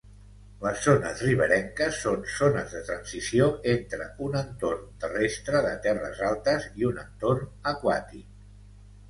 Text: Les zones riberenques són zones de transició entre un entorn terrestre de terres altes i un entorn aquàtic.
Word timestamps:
Les 0.61 0.77
zones 0.83 1.19
riberenques 1.25 1.99
són 2.05 2.23
zones 2.35 2.73
de 2.77 2.81
transició 2.87 3.49
entre 3.75 4.07
un 4.29 4.39
entorn 4.41 4.89
terrestre 5.05 5.63
de 5.67 5.77
terres 5.85 6.25
altes 6.33 6.67
i 6.83 6.89
un 6.91 7.01
entorn 7.05 7.47
aquàtic. 7.77 8.43